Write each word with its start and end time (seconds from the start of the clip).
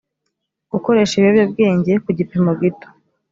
gukoresha 0.71 1.13
ibiyobyabwenge 1.15 1.91
ku 2.03 2.09
gipimo 2.19 2.51
gito 2.61 2.87